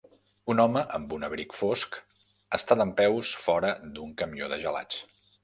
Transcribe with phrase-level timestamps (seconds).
[0.51, 1.99] Un home amb un abric fosc
[2.59, 5.07] està dempeus fora d'un camió de gelats.